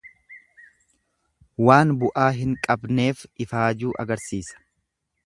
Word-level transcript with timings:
Waan 1.67 1.93
bu'aa 2.05 2.27
hin 2.39 2.55
qabneef 2.65 3.21
ifaajuu 3.47 3.93
agarsiisa. 4.05 4.63